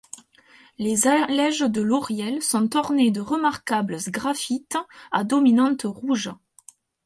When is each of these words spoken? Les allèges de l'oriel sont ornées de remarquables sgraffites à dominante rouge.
Les 0.79 1.05
allèges 1.05 1.59
de 1.59 1.79
l'oriel 1.79 2.41
sont 2.41 2.75
ornées 2.75 3.11
de 3.11 3.21
remarquables 3.21 3.99
sgraffites 3.99 4.75
à 5.11 5.23
dominante 5.23 5.83
rouge. 5.83 6.31